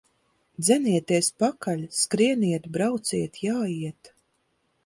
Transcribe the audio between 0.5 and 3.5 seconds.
Dzenieties pakaļ! Skrieniet, brauciet,